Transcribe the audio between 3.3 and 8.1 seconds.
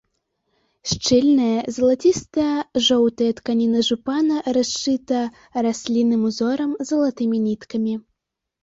тканіна жупана расшыта раслінным узорам залатымі ніткамі.